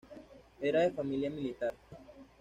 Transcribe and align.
Era 0.59 0.79
de 0.81 0.89
familia 0.89 1.29
militar. 1.29 1.75